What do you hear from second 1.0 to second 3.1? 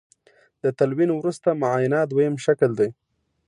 وروسته معاینه دویم شکل دی.